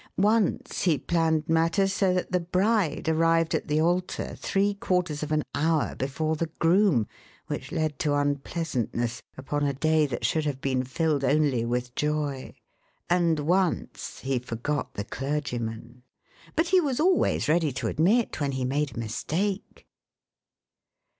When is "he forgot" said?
14.21-14.95